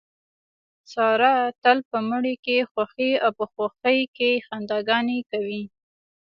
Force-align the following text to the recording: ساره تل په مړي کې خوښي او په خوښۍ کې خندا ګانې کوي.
ساره 0.93 1.33
تل 1.63 1.77
په 1.89 1.97
مړي 2.09 2.35
کې 2.45 2.57
خوښي 2.71 3.11
او 3.25 3.31
په 3.37 3.45
خوښۍ 3.53 3.99
کې 4.17 4.31
خندا 4.45 4.77
ګانې 4.89 5.19
کوي. 5.31 5.63